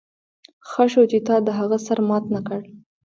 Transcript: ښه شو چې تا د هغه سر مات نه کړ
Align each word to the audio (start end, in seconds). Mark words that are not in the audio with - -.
ښه 0.69 0.83
شو 0.91 1.03
چې 1.11 1.19
تا 1.27 1.35
د 1.43 1.49
هغه 1.59 1.77
سر 1.85 1.99
مات 2.07 2.23
نه 2.35 2.41
کړ 2.47 2.61